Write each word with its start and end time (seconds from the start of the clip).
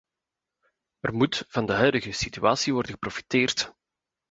Er 1.01 1.13
moet 1.13 1.45
van 1.47 1.65
de 1.65 1.73
huidige 1.73 2.11
situatie 2.11 2.73
worden 2.73 2.91
geprofiteerd. 2.91 3.73